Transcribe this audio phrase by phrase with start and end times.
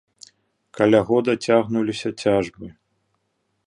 [0.79, 2.67] Каля года цягнуліся цяжбы.